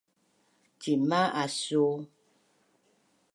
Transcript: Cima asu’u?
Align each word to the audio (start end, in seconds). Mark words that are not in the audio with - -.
Cima 0.79 1.21
asu’u? 1.43 1.91